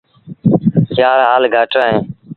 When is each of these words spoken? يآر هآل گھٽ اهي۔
يآر 0.99 1.19
هآل 1.29 1.43
گھٽ 1.55 1.71
اهي۔ 1.79 1.95